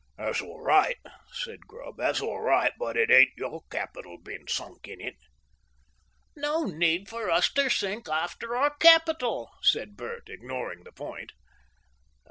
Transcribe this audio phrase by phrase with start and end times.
[0.17, 0.97] "That's all right,"
[1.31, 5.13] said Grubb "that's all right; but it ain't your capital been sunk in it."
[6.35, 11.33] "No need for us to sink after our capital," said Bert, ignoring the point.